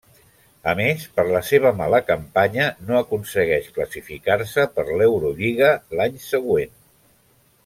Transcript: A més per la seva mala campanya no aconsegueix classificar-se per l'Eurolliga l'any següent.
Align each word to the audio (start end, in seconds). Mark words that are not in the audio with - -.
A 0.69 0.71
més 0.77 1.03
per 1.17 1.25
la 1.27 1.41
seva 1.49 1.71
mala 1.81 1.99
campanya 2.07 2.65
no 2.89 2.97
aconsegueix 3.01 3.69
classificar-se 3.77 4.67
per 4.79 4.89
l'Eurolliga 4.89 5.71
l'any 6.01 6.21
següent. 6.29 6.79